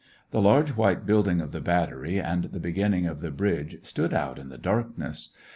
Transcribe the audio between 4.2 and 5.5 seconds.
in the darkness.